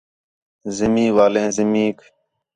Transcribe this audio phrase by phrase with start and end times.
[0.77, 1.97] زمین والیں زمینک